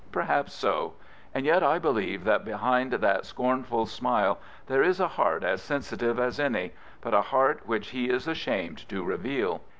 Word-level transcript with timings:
Perhaps 0.11 0.53
so. 0.55 0.93
And 1.31 1.45
yet 1.45 1.61
I 1.61 1.77
believe 1.77 2.23
that 2.23 2.43
behind 2.43 2.91
that 2.91 3.23
scornful 3.23 3.85
smile 3.85 4.39
there 4.65 4.81
is 4.81 4.99
a 4.99 5.09
heart 5.09 5.43
as 5.43 5.61
sensitive 5.61 6.17
as 6.19 6.39
any; 6.39 6.71
but 7.01 7.13
a 7.13 7.21
heart 7.21 7.67
which 7.67 7.89
he 7.89 8.09
is 8.09 8.27
ashamed 8.27 8.89
to 8.89 9.03
reveal. 9.03 9.61